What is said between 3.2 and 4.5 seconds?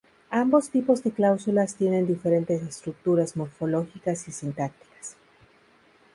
morfológicas y